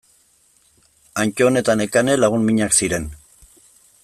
Antton 1.25 1.61
eta 1.63 1.77
Nekane 1.83 2.17
lagun 2.25 2.49
minak 2.51 2.77
ziren. 2.81 3.11